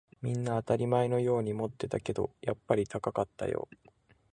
[0.23, 3.69] みんな当たり前のように持ってたけど、やっぱり高かったよ